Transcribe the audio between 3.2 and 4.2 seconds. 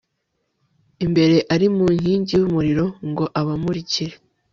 abamurikire